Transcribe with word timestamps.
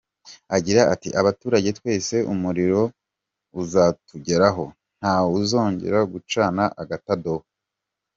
Agira 0.55 0.81
ati 0.93 1.09
“Abaturage 1.19 1.69
twese 1.77 2.15
umuriro 2.33 2.81
uzatugeraho, 3.61 4.63
nta 4.99 5.15
wuzongera 5.29 5.99
gucana 6.13 6.63
agatadowa. 6.81 7.45